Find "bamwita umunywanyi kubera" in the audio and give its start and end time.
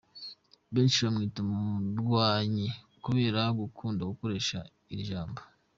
1.05-3.41